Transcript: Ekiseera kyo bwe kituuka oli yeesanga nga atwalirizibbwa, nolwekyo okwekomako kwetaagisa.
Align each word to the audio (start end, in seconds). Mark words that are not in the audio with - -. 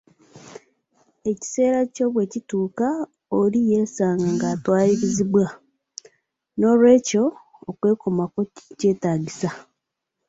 Ekiseera 1.31 1.79
kyo 1.93 2.05
bwe 2.13 2.25
kituuka 2.31 2.87
oli 3.39 3.59
yeesanga 3.69 4.25
nga 4.35 4.47
atwalirizibbwa, 4.53 5.45
nolwekyo 6.59 7.23
okwekomako 7.69 8.39
kwetaagisa. 8.79 9.49